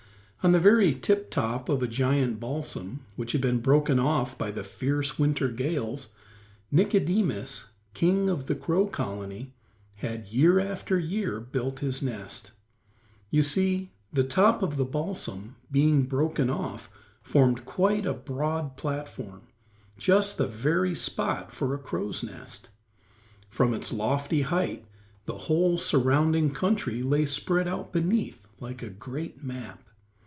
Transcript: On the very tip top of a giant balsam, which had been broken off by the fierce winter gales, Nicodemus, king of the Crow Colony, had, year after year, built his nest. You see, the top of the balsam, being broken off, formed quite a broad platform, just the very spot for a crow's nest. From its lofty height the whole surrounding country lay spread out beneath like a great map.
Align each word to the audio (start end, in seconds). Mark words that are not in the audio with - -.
On 0.43 0.53
the 0.53 0.59
very 0.59 0.95
tip 0.95 1.29
top 1.29 1.69
of 1.69 1.83
a 1.83 1.87
giant 1.87 2.39
balsam, 2.39 3.05
which 3.15 3.33
had 3.33 3.41
been 3.41 3.59
broken 3.59 3.99
off 3.99 4.35
by 4.39 4.49
the 4.49 4.63
fierce 4.63 5.19
winter 5.19 5.49
gales, 5.49 6.07
Nicodemus, 6.71 7.65
king 7.93 8.27
of 8.27 8.47
the 8.47 8.55
Crow 8.55 8.87
Colony, 8.87 9.53
had, 9.97 10.29
year 10.29 10.59
after 10.59 10.97
year, 10.97 11.39
built 11.39 11.81
his 11.81 12.01
nest. 12.01 12.53
You 13.29 13.43
see, 13.43 13.91
the 14.11 14.23
top 14.23 14.63
of 14.63 14.77
the 14.77 14.83
balsam, 14.83 15.57
being 15.71 16.05
broken 16.07 16.49
off, 16.49 16.89
formed 17.21 17.63
quite 17.63 18.07
a 18.07 18.13
broad 18.15 18.77
platform, 18.77 19.43
just 19.99 20.39
the 20.39 20.47
very 20.47 20.95
spot 20.95 21.53
for 21.53 21.75
a 21.75 21.77
crow's 21.77 22.23
nest. 22.23 22.71
From 23.47 23.75
its 23.75 23.93
lofty 23.93 24.41
height 24.41 24.87
the 25.25 25.37
whole 25.37 25.77
surrounding 25.77 26.49
country 26.51 27.03
lay 27.03 27.25
spread 27.27 27.67
out 27.67 27.93
beneath 27.93 28.47
like 28.59 28.81
a 28.81 28.89
great 28.89 29.43
map. 29.43 29.87